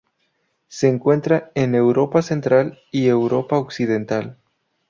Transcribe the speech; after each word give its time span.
Se 0.67 0.87
encuentra 0.87 1.51
en 1.53 1.75
Europa 1.75 2.23
Central 2.23 2.79
y 2.91 3.05
Europa 3.07 3.59
Occidental. 3.59 4.35